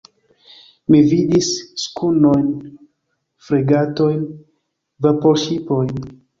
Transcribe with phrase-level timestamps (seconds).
[0.95, 1.49] Mi vidis
[1.83, 2.49] skunojn,
[3.51, 4.27] fregatojn,
[5.09, 5.97] vaporŝipojn.